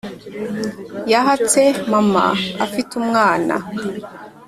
[1.11, 2.25] Yashatse Mama
[2.65, 3.55] afite umwana